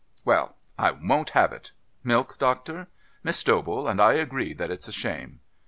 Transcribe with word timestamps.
"Well, 0.25 0.57
I 0.79 0.89
won't 0.89 1.29
have 1.37 1.51
it. 1.53 1.73
Milk, 2.03 2.39
doctor? 2.39 2.87
Miss 3.21 3.43
Dobell 3.43 3.87
and 3.87 4.01
I 4.01 4.13
agree 4.13 4.51
that 4.53 4.71
it's 4.71 4.87
a 4.87 4.91
shame." 4.91 5.41